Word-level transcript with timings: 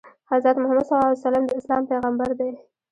حضرت 0.31 0.55
محمد 0.61 0.85
ﷺ 0.91 1.47
د 1.47 1.51
اسلام 1.59 1.83
پیغمبر 1.91 2.29
دی. 2.39 2.51